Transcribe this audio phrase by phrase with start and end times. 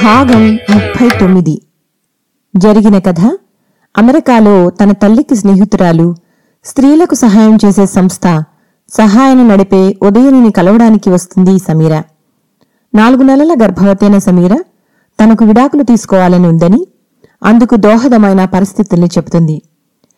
[0.04, 1.62] భాగం ముప్పై తొమ్మిది
[2.58, 3.20] జరిగిన కథ
[3.98, 6.16] అమెరికాలో తన తల్లికి స్నేహితురాలు
[6.66, 8.44] స్త్రీలకు సహాయం చేసే సంస్థ
[8.90, 12.02] సహాయాన్ని నడిపే ఉదయనిని కలవడానికి వస్తుంది సమీర.
[12.95, 14.55] నాలుగు నెలల గర్భవతైన సమీర
[15.23, 16.88] తనకు విడాకులు తీసుకోవాలని ఉందని
[17.44, 19.62] అందుకు దోహదమైన పరిస్థితుల్ని చెబుతుంది.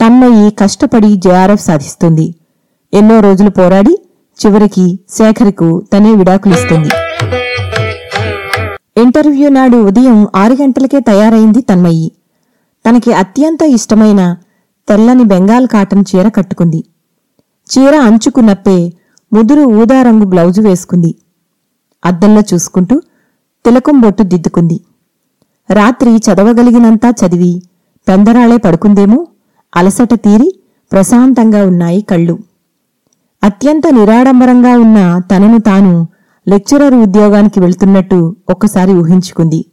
[0.00, 2.34] తన్మయ్యి కష్టపడి జేఆర్ఎఫ్ సాధిస్తుంది.
[2.94, 3.98] ఎన్నో రోజులు పోరాడి
[4.38, 6.88] చివరికి శేఖర్కు తనే విడాకులిస్తుంది.
[9.00, 12.12] ఇంటర్వ్యూ నాడు ఉదయం ఆరు గంటలకే తయారైంది తన్మయ్యి.
[12.88, 14.36] తనకి అత్యంత ఇష్టమైన
[14.88, 16.84] తెల్లని బెంగాల్ కాటన్ చీర కట్టుకుంది.
[17.70, 18.92] చీర అంచుకు నప్పే
[19.32, 21.14] ముదురు ఊదా రంగు బ్లౌజు వేసుకుంది.
[22.04, 23.00] అద్దంలో చూసుకుంటూ
[23.64, 24.80] తిలకం బొట్టు దిద్దుకుంది.
[25.70, 27.62] రాత్రి చదవగలిగినంతా చదివి
[28.08, 29.26] పెందరాళే పడుకుందేమో?
[29.76, 30.58] అలసట తీరి
[30.92, 32.38] ప్రశాంతంగా ఉన్నాయి కళ్ళు.
[33.44, 36.08] అత్యంత నిరాడంబరంగా ఉన్న తనను తాను
[36.48, 39.64] లెక్చరర్ ఉద్యోగానికి వెళ్తున్నట్టు ఒక్కసారి ఊహించుకుంది.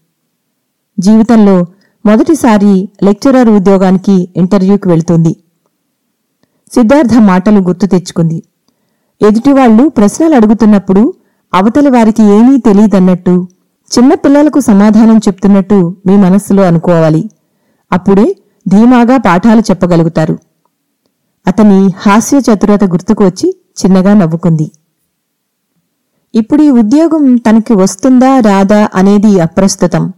[1.00, 1.66] జీవితంలో
[2.06, 5.36] మొదటిసారి లెక్చరర్ ఉద్యోగానికి ఇంటర్వ్యూకి వెళ్తుంది.
[6.74, 8.44] సిద్ధార్థ మాటలు గుర్తు తెచ్చుకుంది.
[9.22, 11.14] ఎదుటివాళ్ళు ప్రశ్నలు అడుగుతున్నప్పుడు
[11.54, 13.48] అవతలి వారికి ఏమీ తెలియదన్నట్టు
[13.92, 17.30] చిన్నపిల్లలకు సమాధానం చెప్తున్నట్టు మీ మనస్సులో అనుకోవాలి.
[17.92, 18.36] అప్పుడే
[18.68, 20.40] ధీమాగా పాఠాలు చెప్పగలుగుతారు.
[21.48, 24.72] అతని హాస్య చతురత గుర్తుకు వచ్చి చిన్నగా నవ్వుకుంది.
[26.36, 30.10] ఇప్పుడు ఈ ఉద్యోగం తనకి వస్తుందా రాదా అనేది అప్రస్తుతం.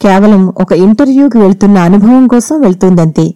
[0.00, 3.34] కేవలం ఒక ఇంటర్వ్యూకి వెళ్తున్న అనుభవం కోసం వెళ్తుందంతే.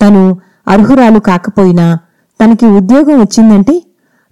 [0.00, 0.36] తను
[0.68, 1.98] అర్హురాలు కాకపోయినా
[2.40, 3.82] తనకి ఉద్యోగం వచ్చిందంటే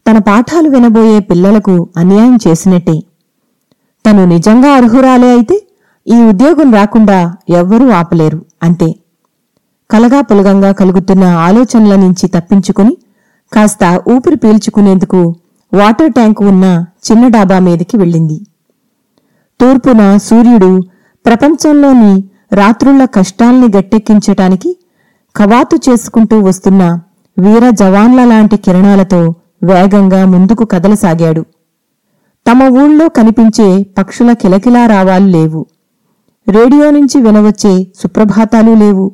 [0.07, 3.01] తన పాఠాలు వినబోయే పిల్లలకు అన్యాయం చేసినట్టే.
[4.07, 5.67] తను నిజంగా అర్హురాలే అయితే
[6.07, 8.95] ఈ ఉద్యోగం రాకుండా ఎవ్వరూ ఆపలేరు అంతే.
[9.91, 12.97] కలగా పులగంగా కలుగుతున్న ఆలోచనల నుంచి తప్పించుకుని
[13.53, 15.35] కాస్త ఊపిరి పీల్చుకునేందుకు
[15.75, 18.47] వాటర్ ట్యాంకు ఉన్న చిన్న డాబా మీదకి వెళ్ళింది.
[19.61, 20.81] తూర్పున సూర్యుడు
[21.27, 24.77] ప్రపంచంలోని రాత్రుళ్ళ కష్టాల్ని గట్టెక్కించటానికి
[25.37, 27.01] కవాతు చేసుకుంటూ వస్తున్న
[27.39, 31.45] వీర జవాన్ల లాంటి కిరణాలతో వేగంగా ముందుకు కదలసాగాడు.
[32.47, 35.67] తమ ఊళ్ళో కనిపించే పక్షుల కిలకిలా రావాలు లేవు.
[36.49, 39.13] రేడియో నుంచి వినవచ్చే సుప్రభాతాలు లేవు.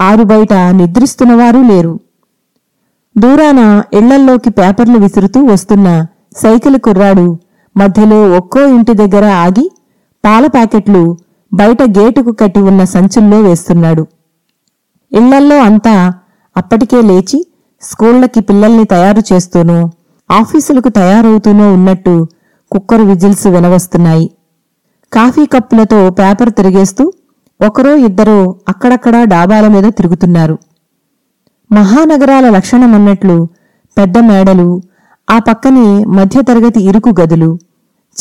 [0.00, 2.00] ఆరు బయట నిద్రిస్తున్నవారూ లేరు.
[3.18, 7.38] దూరాన ఇళ్ళల్లోకి పేపర్లు విసురుతూ వస్తున్న సైకిల్ కుర్రాడు
[7.76, 9.70] మధ్యలో ఒక్కో ఇంటి దగ్గర ఆగి
[10.24, 11.16] పాల ప్యాకెట్లు
[11.54, 14.06] బయట గేటుకు కట్టి ఉన్న సంచుల్లో వేస్తున్నాడు.
[15.12, 16.12] ఇళ్ళల్లో అంతా
[16.56, 17.46] అప్పటికే లేచి
[17.82, 19.90] స్కూళ్ళకి పిల్లల్ని తయారు చేస్తూనో
[20.30, 22.26] ఆఫీసులకు తయారవుతూనో ఉన్నట్టు
[22.72, 24.30] కుక్కరు విజిల్స్ వినవస్తున్నాయి.
[25.12, 27.12] కాఫీ కప్పులతో పేపర్ తిరిగేస్తూ
[27.60, 30.58] ఒకరో ఇద్దరో అక్కడక్కడా డాబాల మీద తిరుగుతున్నారు.
[31.72, 33.48] మహానగరాల లక్షణమన్నట్లు
[33.98, 34.82] పెద్ద మేడలు
[35.30, 37.58] ఆ పక్కనే మధ్యతరగతి ఇరుకు గదులు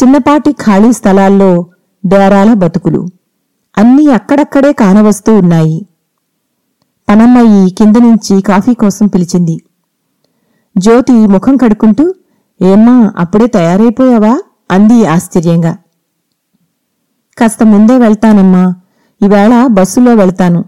[0.03, 1.65] చిన్నపాటి ఖాళీ స్థలాల్లో
[2.05, 3.07] డేరాల బతుకులు.
[3.77, 5.87] అన్నీ అక్కడక్కడే కానవస్తూ ఉన్నాయి.
[7.09, 9.61] పనమ్మయ్యి కింద నుంచి కాఫీ కోసం పిలిచింది.
[10.77, 12.13] జ్యోతి ముఖం కడుక్కుంటూ
[12.61, 14.41] ఏమ్మా అప్పుడే తయారైపోయావా?
[14.71, 15.77] అంది ఆశ్చర్యంగా.
[17.37, 18.75] కాస్త ముందే వెళ్తానమ్మా
[19.21, 20.65] ఇవాళ బస్సులో వెళ్తాను.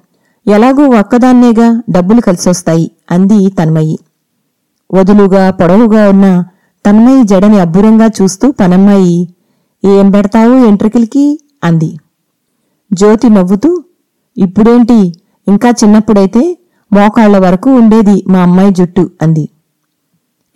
[0.48, 4.00] ఎలాగూ ఒక్కదాన్నేగా డబ్బులు కలిసొస్తాయి అంది తన్మయి.
[4.94, 6.44] వదులుగా పొడవుగా ఉన్న
[6.86, 9.30] తన్మయి జడని అబ్బురంగా చూస్తూ పనమ్మాయి
[9.86, 11.40] ఏం పెడతావు ఎంట్రికలకి?
[11.64, 12.00] అంది.
[12.94, 13.84] జ్యోతి నవ్వుతూ
[14.38, 15.14] ఇప్పుడేంటి?
[15.48, 16.58] ఇంకా చిన్నప్పుడైతే
[16.94, 19.50] మోకాళ్ళ వరకు ఉండేది మా అమ్మాయి జుట్టు అంది.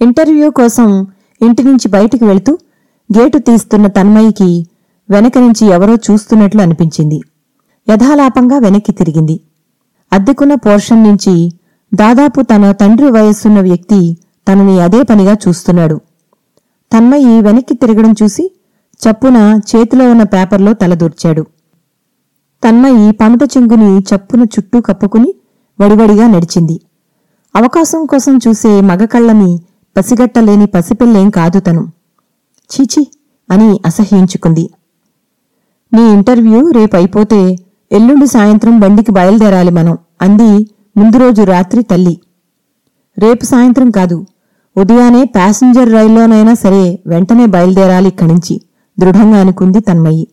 [0.01, 1.07] ఇంటర్వ్యూ కోసం
[1.41, 2.57] ఇంటి నుంచి బయటికి వెళుతూ
[3.17, 4.67] గేటు తీస్తున్న తన్మయికి
[5.09, 7.21] వెనక నుంచి ఎవరో చూస్తున్నట్లు అనిపించింది.
[7.89, 9.39] యథాలాపంగా వెనక్కి తిరిగింది.
[10.13, 11.51] అద్దెకున్న పోర్షన్ నుంచి
[11.93, 14.17] దాదాపు తన తండ్రి వయస్సున్న వ్యక్తి
[14.47, 16.01] తనని అదే పనిగా చూస్తున్నాడు.
[16.93, 18.51] తన్మయి వెనక్కి తిరగడం చూసి
[19.01, 21.41] చప్పున చేతిలో ఉన్న పేపర్లో తలదూర్చాడు
[22.63, 25.33] తన్మయి పమట చెంగుని చప్పున చుట్టూ కప్పుకుని
[25.81, 26.81] వడివడిగా నడిచింది.
[27.55, 29.61] అవకాశం కోసం చూసే మగకళ్ళని
[29.97, 31.91] పసిగట్టలేని పసిపిల్లేం కాదు తను.
[32.71, 33.07] చీచి
[33.51, 34.69] అని అసహ్యించుకుంది.
[35.93, 37.59] నీ ఇంటర్వ్యూ రేపైపోతే
[37.91, 40.49] ఎల్లుండి సాయంత్రం బండికి బయలుదేరాలి మనం అంది
[40.97, 42.21] ముందు రోజు రాత్రి తల్లి.
[43.17, 44.25] రేపు సాయంత్రం కాదు
[44.77, 48.61] ఉదయానే ప్యాసింజర్ రైల్లోనైనా సరే వెంటనే బయలుదేరాలి ఇక్కడి నుంచి
[48.99, 50.27] దృఢంగా అనుకుంది తన్మయ్యి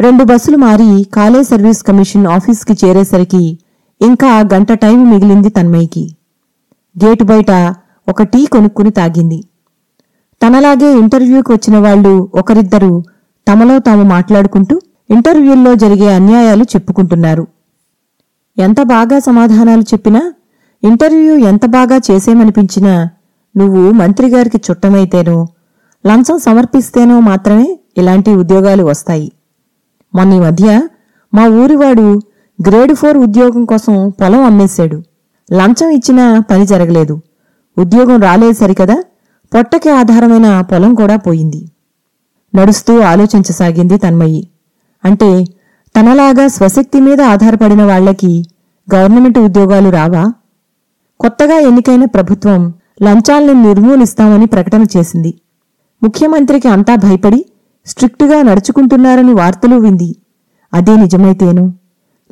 [0.00, 3.58] రెండు బస్సులు మారి కాలేజ్ సర్వీస్ కమిషన్ ఆఫీస్కి చేరేసరికి
[4.00, 6.04] ఇంకా గంట టైం మిగిలింది తన్మయ్యకి
[7.04, 7.50] గేటు బయట
[8.08, 9.44] ఒక టీ కొనుక్కుని తాగింది.
[10.42, 13.04] తనలాగే ఇంటర్వ్యూకి వచ్చిన వాళ్ళు ఒకరిద్దరు
[13.46, 17.46] తమలో తాము మాట్లాడుకుంటూ ఇంటర్వ్యూల్లో జరిగే అన్యాయాలు చెప్పుకుంటున్నారు.
[18.58, 20.32] ఎంత బాగా సమాధానాలు చెప్పినా
[20.82, 23.10] ఇంటర్వ్యూ ఎంత బాగా చేసేమనిపించినా
[23.56, 25.48] నువ్వు మంత్రిగారికి చుట్టమైతేనో
[26.06, 29.32] లంచం సమర్పిస్తేనో మాత్రమే ఇలాంటి ఉద్యోగాలు వస్తాయి.
[30.14, 30.88] మొన్న ఈ మధ్య
[31.34, 32.20] మా ఊరివాడు
[32.68, 35.02] గ్రేడ్ ఫోర్ ఉద్యోగం కోసం పొలం అమ్మేశాడు.
[35.52, 37.20] లంచం ఇచ్చినా పని జరగలేదు.
[37.78, 39.04] ఉద్యోగం రాలేదు సరికదా
[39.54, 41.68] పొట్టకి ఆధారమైన పొలం కూడా పోయింది.
[42.54, 44.50] నడుస్తూ ఆలోచించసాగింది తన్మయ్యి
[45.04, 45.44] అంటే
[45.96, 48.44] తనలాగా స్వశక్తి మీద ఆధారపడిన వాళ్ళకి
[48.94, 50.32] గవర్నమెంట్ ఉద్యోగాలు రావా?
[51.20, 55.40] కొత్తగా ఎన్నికైన ప్రభుత్వం లంచాల్ని నిర్మూలిస్తామని ప్రకటన చేసింది.
[56.02, 57.44] ముఖ్యమంత్రికి అంతా భయపడి
[57.86, 60.16] స్ట్రిక్టుగా నడుచుకుంటున్నారని వార్తలు వింది.
[60.74, 61.74] అదే నిజమైతేను?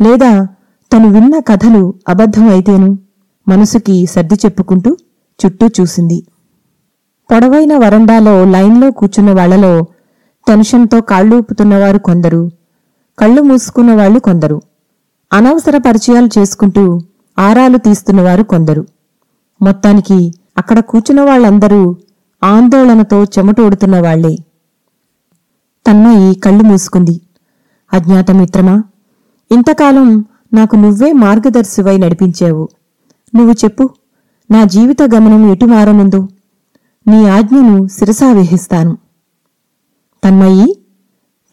[0.03, 0.45] లేదా
[0.93, 2.99] తను విన్న కథలు అబద్ధమైతేను?
[3.49, 4.97] మనసుకి సర్ది చెప్పుకుంటూ
[5.47, 6.27] చుట్టూ చూసింది.
[7.31, 9.87] పొడవైన వరండాలో లైన్లో కూర్చున్న వాళ్ళలో
[10.49, 12.51] టెన్షన్తో కాళ్ళూపుతున్నవారు కొందరు
[13.19, 14.63] కళ్ళు మూసుకున్న వాళ్ళు కొందరు.
[15.33, 17.01] అనవసర పరిచయాలు చేసుకుంటూ
[17.39, 18.87] ఆరాలు తీస్తున్నవారు కొందరు.
[19.63, 21.97] మొత్తానికి అక్కడ కూర్చున్న వాళ్ళందరూ
[22.45, 24.37] ఆందోళనతో చెమటోడుతున్న వాళ్ళే
[25.87, 27.21] తన్మయి కళ్ళు మూసుకుంది.
[27.93, 28.83] అజ్ఞాత మిత్రమా
[29.53, 32.69] ఇంతకాలం నాకు నువ్వే మార్గదర్శివై నడిపించావు.
[33.35, 33.91] నువ్వు చెప్పు
[34.51, 36.29] నా జీవిత గమనం ఎటు మారనుందో.
[37.07, 38.99] నీ ఆజ్ఞను శిరసావేహిస్తాను.
[40.27, 40.79] తన్మయ్యి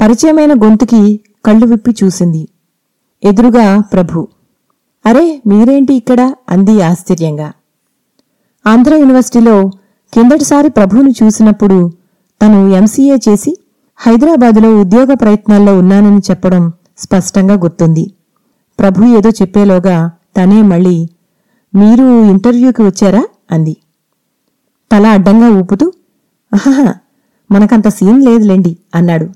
[0.02, 2.48] పరిచయమైన గొంతుకి కళ్ళు విప్పి చూసింది.
[3.24, 4.28] ఎదురుగా ప్రభు.
[5.06, 6.34] అరే మీరేంటి ఇక్కడ?
[6.50, 7.54] అంది ఆశ్చర్యంగా.
[8.68, 9.70] ఆంధ్ర యూనివర్సిటీలో
[10.14, 11.92] కిందటిసారి ప్రభువును చూసినప్పుడు
[12.42, 13.58] తను ఎంసీఏ చేసి
[13.98, 18.12] హైదరాబాదులో ఉద్యోగ ప్రయత్నాల్లో ఉన్నానని చెప్పడం స్పష్టంగా గుర్తుంది.
[18.80, 21.08] ప్రభు ఏదో చెప్పేలోగా తనే మళ్ళీ
[21.76, 23.28] మీరు ఇంటర్వ్యూకి వచ్చారా?
[23.52, 23.78] అంది.
[24.92, 25.92] తల అడ్డంగా ఊపుతూ
[26.54, 26.94] అహహ
[27.52, 29.30] మనకంత సీన్ లేదులేండి అన్నాడు.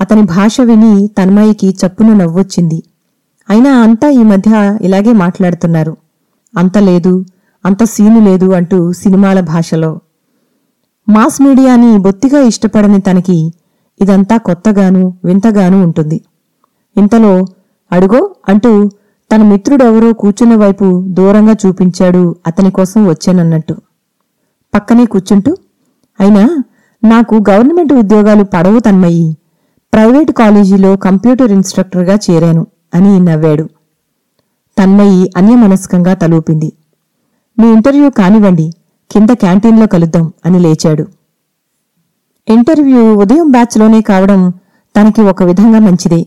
[0.00, 2.82] అతని భాష విని తన్మయికి చప్పున నవ్వొచ్చింది.
[3.50, 5.96] అయినా అంతా ఈ మధ్య ఇలాగే మాట్లాడుతున్నారు.
[6.58, 7.24] అంత లేదు
[7.64, 10.00] అంత సీను లేదు అంటూ సినిమాల భాషలో.
[11.08, 13.52] మాస్ మీడియాని బొత్తిగా ఇష్టపడని తనకి
[14.00, 16.20] ఇదంతా కొత్తగాను వింతగాను ఉంటుంది.
[16.96, 17.46] ఇంతలో
[17.92, 18.88] అడుగో అంటూ
[19.34, 23.76] తన మిత్రుడెవరో కూర్చున్న వైపు దూరంగా చూపించాడు అతని కోసం వచ్చానన్నట్టు.
[24.74, 25.56] పక్కనే కూర్చుంటూ
[26.20, 26.62] అయినా
[27.04, 29.36] నాకు గవర్నమెంట్ ఉద్యోగాలు పడవు తన్మయ్యి
[29.92, 33.64] ప్రైవేటు కాలేజీలో కంప్యూటర్ ఇన్స్ట్రక్టర్గా చేరాను అని నవ్వాడు.
[34.78, 36.72] తన్మయ్యి అన్యమనస్కంగా తలూపింది.
[37.58, 38.74] మీ ఇంటర్వ్యూ కానివ్వండి
[39.10, 41.06] కింద క్యాంటీన్లో కలుద్దాం అని లేచాడు.
[42.48, 44.50] ఇంటర్వ్యూ ఉదయం బ్యాచ్లోనే కావడం
[44.96, 46.26] తనకి ఒక విధంగా మంచిదే.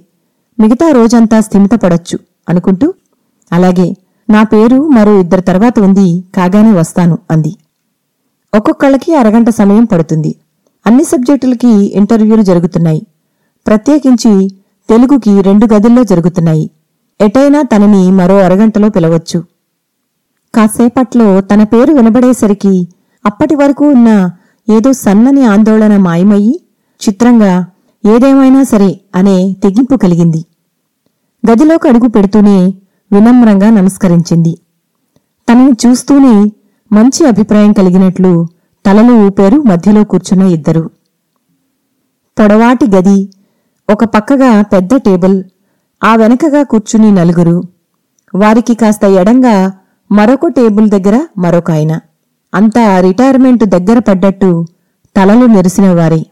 [0.59, 2.19] మిగతా రోజంతా స్థిమితపడొచ్చు
[2.49, 2.93] అనుకుంటూ
[3.51, 3.95] అలాగే
[4.29, 7.55] నా పేరు మరో ఇద్దరు తర్వాత ఉంది కాగానే వస్తాను అంది.
[8.53, 10.35] ఒక్కొక్కళ్ళకి అరగంట సమయం పడుతుంది.
[10.87, 13.07] అన్ని సబ్జెక్టులకి ఇంటర్వ్యూలు జరుగుతున్నాయి.
[13.67, 14.49] ప్రత్యేకించి
[14.89, 16.69] తెలుగుకి రెండు గదుల్లో జరుగుతున్నాయి.
[17.21, 19.43] ఎటైనా తనని మరో అరగంటలో పిలవచ్చు.
[20.55, 22.87] కాసేపట్లో తన పేరు వినబడేసరికి
[23.25, 24.29] అప్పటి వరకు ఉన్న
[24.69, 26.61] ఏదో సన్నని ఆందోళన మాయమయ్యి
[27.09, 27.65] చిత్రంగా
[28.05, 30.45] ఏదేమైనా సరే అనే తెగింపు కలిగింది.
[31.51, 32.73] గదిలోకి అడుగు పెడుతూనే
[33.11, 34.57] వినమ్రంగా నమస్కరించింది.
[35.51, 36.51] తనని చూస్తూనే
[36.91, 38.47] మంచి అభిప్రాయం కలిగినట్లు
[38.85, 40.89] తలలు ఊపారు మధ్యలో కూర్చున్న ఇద్దరు.
[42.39, 43.29] పొడవాటి గది
[43.91, 45.43] ఒక పక్కగా పెద్ద టేబుల్
[46.03, 47.63] ఆ వెనకగా కూర్చుని నలుగురు.
[48.35, 49.71] వారికి కాస్త ఎడంగా
[50.11, 51.99] మరొక టేబుల్ దగ్గర మరొక ఆయన.
[52.55, 54.65] అంతా రిటైర్మెంట్ దగ్గర పడ్డట్టు
[55.15, 56.25] తలలు నెరిసిన వారే.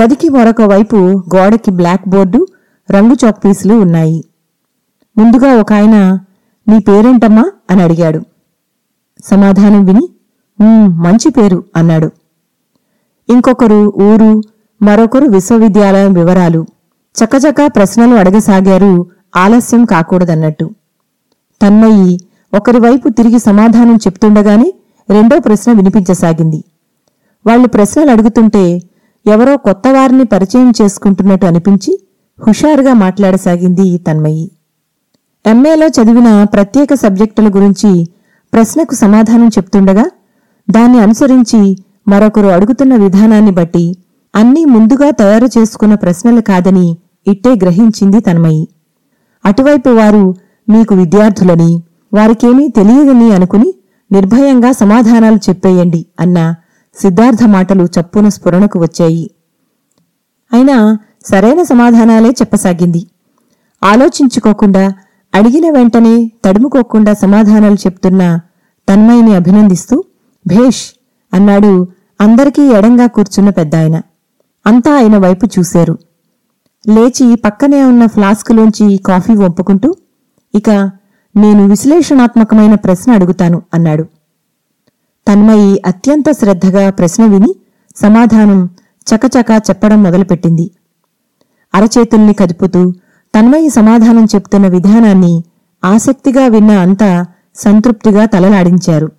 [0.00, 0.96] గదికి మరొక వైపు
[1.36, 2.46] గోడకి బ్లాక్ బోర్డు
[2.90, 4.24] రంగు చాక్పీసులు ఉన్నాయి.
[5.18, 6.18] ముందుగా ఒక ఆయన
[6.68, 7.52] నీ పేరేంటమ్మా?
[7.70, 8.22] అని అడిగాడు.
[9.24, 10.08] సమాధానం విని
[10.88, 12.10] మంచి పేరు అన్నాడు.
[13.28, 14.42] ఇంకొకరు ఊరు
[14.82, 16.66] మరొకరు విశ్వవిద్యాలయం వివరాలు.
[17.24, 19.06] చకచకా ప్రశ్నలు అడగసాగారు
[19.36, 20.70] ఆలస్యం కాకూడదన్నట్టు.
[21.62, 22.20] తన్మయి
[22.54, 24.74] ఒకరి వైపు తిరిగి సమాధానం చెప్తుండగానే
[25.10, 26.64] రెండో ప్రశ్న వినిపించసాగింది.
[27.46, 28.82] వాళ్ళు ప్రశ్నలు అడుగుతుంటే
[29.26, 32.02] ఎవరో కొత్త వారిని పరిచయం చేసుకుంటున్నట్టు అనిపించి
[32.46, 34.50] హుషారుగా మాట్లాడసాగింది తన్మయి.
[35.46, 38.08] ఎంఏలో చదివిన ప్రత్యేక సబ్జెక్టుల గురించి
[38.52, 40.04] ప్రశ్నకు సమాధానం చెప్తుండగా
[40.74, 41.60] దాన్ని అనుసరించి
[42.08, 43.84] మరొకరు అడుగుతున్న విధానాన్ని బట్టి
[44.34, 46.86] అన్నీ ముందుగా తయారు చేసుకున్న ప్రశ్నలు కాదని
[47.26, 48.62] ఇట్టే గ్రహించింది తన్మయి.
[49.44, 50.24] అటువైపు వారు
[50.68, 51.70] మీకు విద్యార్థులని
[52.14, 53.68] వారికేమీ తెలియదని అనుకుని
[54.10, 56.38] నిర్భయంగా సమాధానాలు చెప్పేయండి అన్న
[56.96, 59.24] సిద్ధార్థ మాటలు చప్పున స్ఫురణకు వచ్చాయి.
[60.52, 60.76] అయినా
[61.26, 63.02] సరైన సమాధానాలే చెప్పసాగింది.
[63.82, 64.84] ఆలోచించుకోకుండా
[65.34, 66.14] అడిగిన వెంటనే
[66.44, 68.22] తడుముకోకుండా సమాధానాలు చెప్తున్న
[68.88, 69.96] తన్మయిని అభినందిస్తూ
[70.46, 70.82] భేష్
[71.34, 71.88] అన్నాడు.
[72.20, 74.02] అందరికీ ఎడంగా కూర్చున్న పెద్దాయన.
[74.66, 75.98] అంతా ఆయన వైపు చూశారు.
[76.88, 79.96] లేచి పక్కనే ఉన్న ఫ్లాస్కులోంచి కాఫీ వంపుకుంటూ
[80.54, 80.70] ఇక
[81.36, 84.02] నేను విశ్లేషణాత్మకమైన ప్రశ్న అడుగుతాను అన్నాడు.
[85.28, 87.54] తన్మయి అత్యంత శ్రద్ధగా ప్రశ్న విని
[87.96, 88.70] సమాధానం
[89.06, 90.70] చకచకా చెప్పడం మొదలుపెట్టింది.
[91.74, 92.90] అరచేతుల్ని కదుపుతూ
[93.34, 95.44] తన్మయి సమాధానం చెప్తున్న విధానాన్ని
[95.84, 99.12] ఆసక్తిగా విన్న అంతా సంతృప్తిగా తలలాడించారు.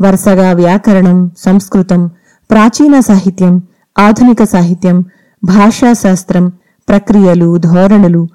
[0.00, 2.06] వరుసగా వ్యాకరణం సంస్కృతం
[2.50, 3.62] ప్రాచీన సాహిత్యం
[3.98, 5.04] ఆధునిక సాహిత్యం
[5.44, 6.48] భాషాశాస్త్రం
[6.88, 8.28] ప్రక్రియలు ధోరణులు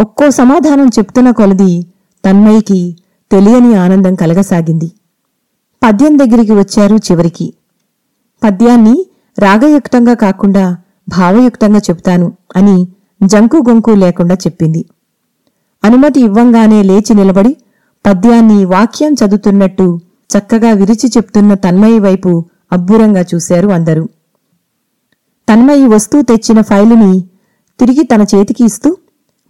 [0.00, 1.86] ఒక్కో సమాధానం చెప్తున్న కొలది
[2.24, 2.96] తన్మయికి
[3.32, 4.92] తెలియని ఆనందం కలగసాగింది.
[5.82, 7.54] పద్యం దగ్గరికి వచ్చారు చివరికి.
[8.44, 9.06] పద్యాన్ని
[9.38, 10.76] రాగయుక్తంగా కాకుండా
[11.08, 12.88] భావయుక్తంగా చెప్తాను అని
[13.24, 14.86] జంకు గొంకు లేకుండా చెప్పింది.
[15.84, 17.56] అనుమతి ఇవ్వంగానే లేచి నిలబడి
[18.06, 20.00] పద్యాన్ని వాక్యం చదువుతున్నట్టు
[20.38, 24.08] చక్కగా విరిచి చెప్తున్న తన్మయి వైపు అబ్బురంగా చూశారు అందరూ.
[25.48, 27.24] తన్మయి వస్తూ తెచ్చిన ఫైలుని
[27.80, 28.96] తిరిగి తన చేతికి ఇస్తూ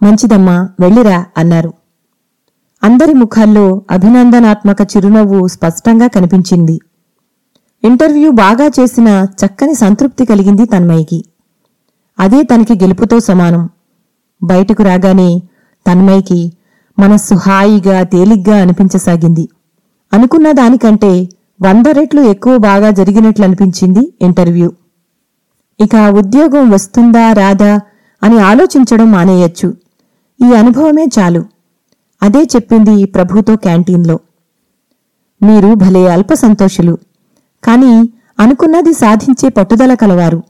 [0.03, 1.75] మంచిదమ్మా వెళ్ళిరా అన్నారు.
[2.85, 6.81] అందరి ముఖాల్లో అభినందనాత్మక చిరునవ్వు స్పష్టంగా కనిపించింది.
[7.85, 11.25] ఇంటర్వ్యూ బాగా చేసిన చక్కని సంతృప్తి కలిగింది తన్మయికి.
[12.21, 13.69] అదే తనకి గెలుపుతో సమానం.
[14.43, 15.43] బయటకు రాగానే
[15.87, 16.53] తన్మయికి
[16.99, 19.49] మనస్సు హాయిగా తేలిగ్గా అనిపించసాగింది.
[20.13, 21.29] అనుకున్న దానికంటే
[21.63, 24.73] వంద రెట్లు ఎక్కువ బాగా జరిగినట్లు అనిపించింది ఇంటర్వ్యూ.
[25.81, 27.81] ఇక ఉద్యోగం వస్తుందా రాదా
[28.23, 29.75] అని ఆలోచించడం మానేయచ్చు.
[30.51, 31.45] ఈ అనుభవమే చాలు.
[32.23, 34.19] అదే చెప్పింది ప్రభుతో క్యాంటీన్లో.
[35.43, 36.99] మీరు భలే అల్ప సంతోషులు
[37.65, 40.43] కాని అనుకున్నది సాధించే పట్టుదల కలవారు.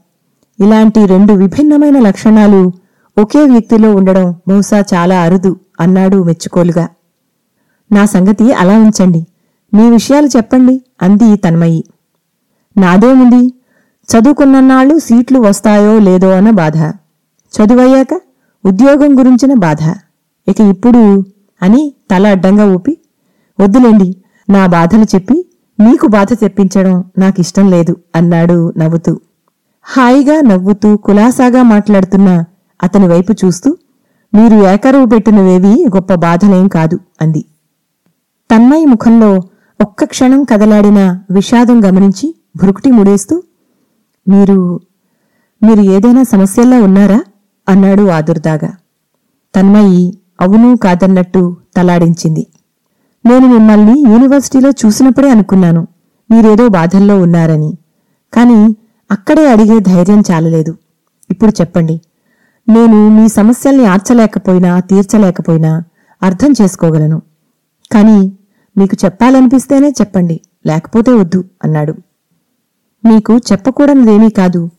[0.59, 2.71] ఇలాంటి రెండు విభిన్నమైన లక్షణాలు
[3.17, 6.87] ఒకే వ్యక్తిలో ఉండడం బహుశా చాలా అరుదు అన్నాడు మెచ్చుకోలుగా.
[7.91, 9.27] నా సంగతి అలా ఉంచండి.
[9.73, 11.85] మీ విషయాలు చెప్పండి అంది తన్మయి.
[12.77, 13.53] నాదేముంది?
[14.09, 16.77] చదువుకున్నన్నాళ్ళు సీట్లు వస్తాయో లేదో అన్న బాధ.
[17.53, 18.13] చదువయ్యాక
[18.65, 19.81] ఉద్యోగం గురించిన బాధ.
[20.47, 21.01] ఇక ఇప్పుడు
[21.61, 22.97] అని తల అడ్డంగా ఊపి
[23.59, 24.09] వద్దులేండి
[24.49, 25.37] నా బాధలు చెప్పి
[25.79, 29.19] మీకు బాధ తెప్పించడం నాకిష్టం లేదు అన్నాడు నవ్వుతూ.
[29.83, 32.29] హాయిగా నవ్వుతూ కులాసాగా మాట్లాడుతున్న
[32.83, 33.77] అతని వైపు చూస్తూ
[34.33, 37.45] మీరు ఏకరువు పెట్టినవేవి గొప్ప బాధలేం కాదు అంది.
[38.49, 39.31] తన్మయి ముఖంలో
[39.81, 43.43] ఒక్క క్షణం కదలాడిన విషాదం గమనించి భురుకుటి ముడేస్తూ
[44.27, 44.81] మీరు
[45.63, 47.21] మీరు ఏదైనా సమస్యల్లో ఉన్నారా?
[47.69, 48.75] అన్నాడు ఆదుర్దాగా.
[49.55, 52.47] తన్మయి అవును కాదన్నట్టు తలాడించింది.
[53.25, 55.87] నేను మిమ్మల్ని యూనివర్సిటీలో చూసినప్పుడే అనుకున్నాను.
[56.31, 57.77] మీరేదో బాధల్లో ఉన్నారని.
[58.33, 58.75] కాని
[59.11, 60.77] అక్కడే అడిగే ధైర్యం చాలలేదు.
[61.29, 62.01] ఇప్పుడు చెప్పండి.
[62.69, 65.83] నేను మీ సమస్యల్ని ఆర్చలేకపోయినా తీర్చలేకపోయినా
[66.23, 67.21] అర్థం చేసుకోగలను.
[67.91, 68.36] కాని
[68.77, 71.93] మీకు చెప్పాలనిపిస్తేనే చెప్పండి లేకపోతే వద్దు అన్నాడు.
[73.05, 74.69] మీకు చెప్పకూడనిదేమీ కాదు.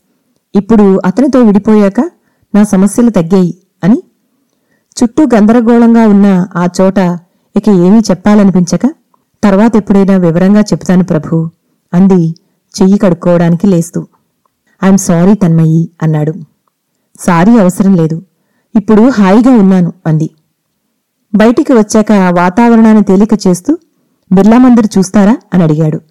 [0.55, 1.99] ఇప్పుడు అతనితో విడిపోయాక
[2.55, 4.03] నా సమస్యలు తగ్గాయి అని.
[4.97, 6.99] చుట్టూ గందరగోళంగా ఉన్న ఆ చోట
[7.55, 8.81] ఇక ఏమీ చెప్పాలనిపించక
[9.43, 11.49] తర్వాత ఎప్పుడైనా వివరంగా చెప్తాను ప్రభు
[11.93, 12.35] అంది
[12.81, 14.07] చెయ్యి కడుక్కోవడానికి లేస్తూ.
[14.83, 16.33] ఐఎమ్ సారీ తన్మయ్యి అన్నాడు.
[17.19, 18.23] సారీ అవసరం లేదు.
[18.75, 20.29] ఇప్పుడు హాయిగా ఉన్నాను అంది.
[21.35, 23.77] బయటికి వచ్చాక వాతావరణాన్ని తేలిక చేస్తూ
[24.31, 25.37] బిర్లా మందిర్ చూస్తారా?
[25.53, 26.01] అని అడిగాడు.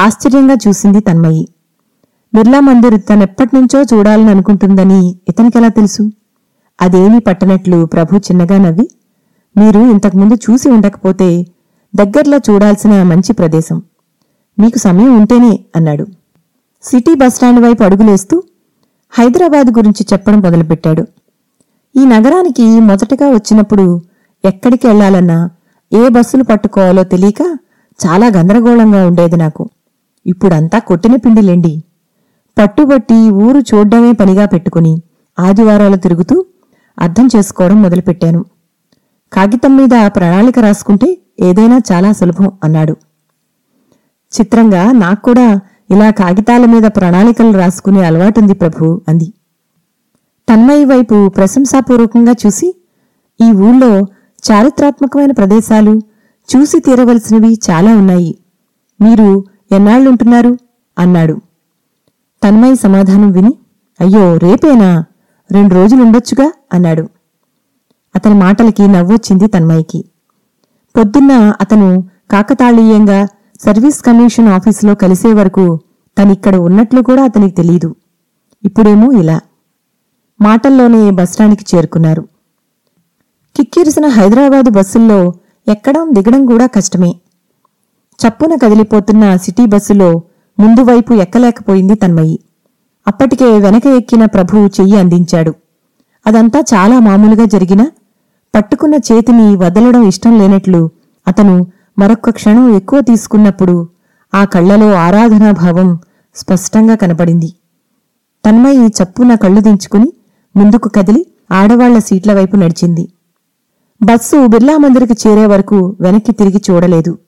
[0.00, 1.48] ఆశ్చర్యంగా చూసింది తన్మయి.
[2.34, 6.10] బిర్లా మందిర్ తనెప్పటినుంచో చూడాలని అనుకుంటుందని ఇతనికెలా తెలుసు?
[6.80, 8.88] అదేమీ పట్టనట్లు ప్రభు చిన్నగా నవ్వి
[9.56, 11.46] మీరు ఇంతకుముందు చూసి ఉండకపోతే
[11.94, 13.82] దగ్గర్లో చూడాల్సిన మంచి ప్రదేశం.
[14.58, 16.06] మీకు సమయం ఉంటేనే అన్నాడు.
[16.82, 18.42] సిటీ బస్టాండ్ వైపు అడుగులేస్తూ
[19.10, 21.02] హైదరాబాద్ గురించి చెప్పడం మొదలుపెట్టాడు.
[21.96, 24.02] ఈ నగరానికి మొదటగా వచ్చినప్పుడు
[24.44, 25.50] ఎక్కడికి వెళ్ళాలన్నా
[25.94, 27.42] ఏ బస్సులు పట్టుకోవాలో తెలియక
[28.00, 29.68] చాలా గందరగోళంగా ఉండేది నాకు.
[30.26, 31.82] ఇప్పుడంతా కొట్టిన పిండిలేండి.
[32.58, 35.02] పట్టుబట్టి ఊరు చూడ్డమే పనిగా పెట్టుకుని
[35.38, 36.44] ఆదివారాలు తిరుగుతూ
[36.98, 38.44] అర్థం చేసుకోవడం మొదలుపెట్టాను.
[39.32, 42.96] కాగితం మీద ప్రణాళిక రాసుకుంటే ఏదైనా చాలా సులభం అన్నాడు.
[44.32, 49.32] చిత్రంగా నాకు కూడా ఇలా కాగితాల మీద ప్రణాళికలు రాసుకునే అలవాటుంది ప్రభు అంది.
[50.48, 52.68] తన్మయ్య వైపు ప్రశంసాపూర్వకంగా చూసి
[53.40, 54.06] ఈ ఊళ్ళో
[54.50, 56.00] చారిత్రాత్మకమైన ప్రదేశాలు
[56.56, 58.38] చూసి తీరవలసినవి చాలా ఉన్నాయి.
[59.00, 60.58] మీరు ఎన్నాళ్ళుంటున్నారు?
[60.98, 61.40] అన్నాడు.
[62.44, 63.54] తన్మయి సమాధానం విని
[64.00, 65.04] అయ్యో రేపేనా?
[65.52, 66.52] రెండు రోజులుండొచ్చుగా?
[66.72, 67.08] అన్నాడు.
[68.16, 70.04] అతని మాటలకి నవ్వొచ్చింది తన్మయికి.
[70.96, 73.26] పొద్దున్న అతను కాకతాళీయంగా
[73.60, 75.80] సర్వీస్ కమిషన్ ఆఫీసులో కలిసే వరకు
[76.18, 77.94] తనిక్కడ ఉన్నట్లు కూడా అతనికి తెలీదు.
[78.64, 79.40] ఇప్పుడేమో ఇలా.
[80.40, 82.28] మాటల్లోనే బస్టాండ్కి చేరుకున్నారు.
[83.56, 85.34] కిక్కిరిసిన హైదరాబాదు బస్సుల్లో
[85.68, 87.10] ఎక్కడం దిగడం కూడా కష్టమే.
[88.18, 90.22] చప్పున కదిలిపోతున్న సిటీ బస్సులో
[90.60, 92.38] ముందువైపు ఎక్కలేకపోయింది తన్మయి.
[93.08, 95.54] అప్పటికే వెనక ఎక్కిన ప్రభు చెయ్యి అందించాడు.
[96.26, 97.90] అదంతా చాలా మామూలుగా జరిగినా
[98.54, 100.90] పట్టుకున్న చేతిని వదలడం ఇష్టం లేనట్లు
[101.28, 101.66] అతను
[101.98, 103.88] మరొక్క క్షణం ఎక్కువ తీసుకున్నప్పుడు
[104.34, 105.98] ఆ కళ్ళలో ఆరాధనాభావం
[106.34, 107.52] స్పష్టంగా కనపడింది.
[108.44, 110.12] తన్మయి చప్పున కళ్ళు దించుకుని
[110.56, 113.08] ముందుకు కదిలి ఆడవాళ్ళ సీట్ల వైపు నడిచింది.
[114.04, 117.18] బస్సు బిర్లా మందిరికి చేరే వరకు వెనక్కి తిరిగి చూడలేదు.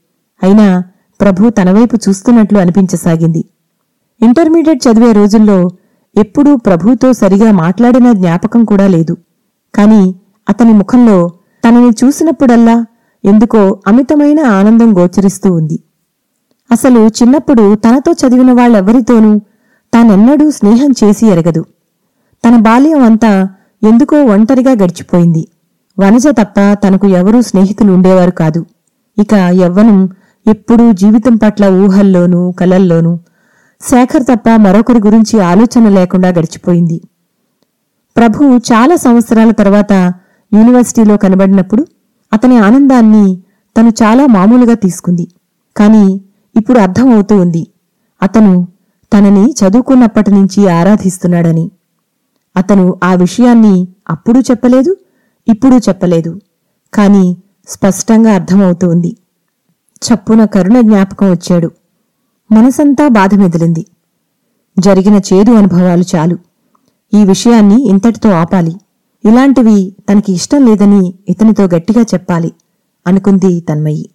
[0.43, 0.85] అయినా
[1.21, 3.45] ప్రభు తన వైపు చూస్తున్నట్లు అనిపించసాగింది.
[4.23, 5.71] ఇంటర్మీడియట్ చదివే రోజుల్లో
[6.17, 9.17] ఎప్పుడూ ప్రభుతో సరిగా మాట్లాడిన జ్ఞాపకం కూడా లేదు.
[9.75, 10.15] కాని
[10.49, 11.31] అతని ముఖంలో
[11.65, 12.87] తనని చూసినప్పుడల్లా
[13.25, 15.81] ఎందుకో అమితమైన ఆనందం గోచరిస్తూ ఉంది.
[16.71, 19.39] అసలు చిన్నప్పుడు తనతో చదివిన వాళ్ళెవ్వరితోనూ
[19.95, 21.65] తానెన్నడూ స్నేహం చేసి ఎరగదు.
[22.45, 23.49] తన బాల్యం అంతా
[23.83, 25.49] ఎందుకో ఒంటరిగా గడిచిపోయింది.
[25.99, 28.67] వనజ తప్ప తనకు ఎవరూ స్నేహితులు ఉండేవారు కాదు.
[29.19, 30.09] ఇక యవ్వనం
[30.47, 33.19] ఎప్పుడూ జీవితం పట్ల ఊహల్లోనూ కలల్లోనూ
[33.81, 37.01] శేఖర్ తప్ప మరొకరి గురించి ఆలోచన లేకుండా గడిచిపోయింది.
[38.17, 39.93] ప్రభు చాలా సంవత్సరాల తర్వాత
[40.55, 41.87] యూనివర్సిటీలో కనబడినప్పుడు
[42.33, 43.43] అతని ఆనందాన్ని
[43.77, 45.29] తను చాలా మామూలుగా తీసుకుంది.
[45.77, 46.21] కాని
[46.57, 47.67] ఇప్పుడు అర్థమవుతూ ఉంది.
[48.23, 48.69] అతను
[49.13, 51.71] తనని చదువుకున్నప్పటి నుంచి ఆరాధిస్తున్నాడని.
[52.57, 54.97] అతను ఆ విషయాన్ని అప్పుడూ చెప్పలేదు
[55.49, 56.41] ఇప్పుడు చెప్పలేదు.
[56.95, 57.37] కాని
[57.69, 59.17] స్పష్టంగా అర్థమవుతూ ఉంది
[60.07, 61.71] చప్పున కరుణ జ్ఞాపకం వచ్చాడు.
[62.53, 63.87] మనసంతా బాధ మెదిలింది.
[64.79, 66.39] జరిగిన చేదు అనుభవాలు చాలు.
[67.15, 68.75] ఈ విషయాన్ని ఇంతటితో ఆపాలి.
[69.25, 72.53] ఇలాంటివి తనకి ఇష్టం లేదని ఇతనితో గట్టిగా చెప్పాలి
[73.07, 74.11] అనుకుంది తన్మయి.